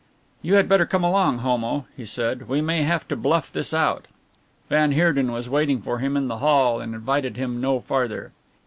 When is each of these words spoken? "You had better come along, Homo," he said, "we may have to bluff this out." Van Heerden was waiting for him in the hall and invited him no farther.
"You 0.41 0.55
had 0.55 0.67
better 0.67 0.87
come 0.87 1.03
along, 1.03 1.37
Homo," 1.45 1.85
he 1.95 2.07
said, 2.07 2.49
"we 2.49 2.59
may 2.59 2.81
have 2.81 3.07
to 3.09 3.15
bluff 3.15 3.51
this 3.53 3.71
out." 3.71 4.07
Van 4.67 4.93
Heerden 4.93 5.31
was 5.31 5.47
waiting 5.47 5.79
for 5.79 5.99
him 5.99 6.17
in 6.17 6.27
the 6.27 6.39
hall 6.39 6.79
and 6.79 6.95
invited 6.95 7.37
him 7.37 7.61
no 7.61 7.81
farther. 7.81 8.31